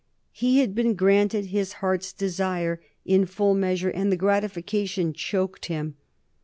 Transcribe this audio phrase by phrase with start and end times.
[0.31, 5.93] He had been granted his heart's desire in full measure, and the gratification choked him.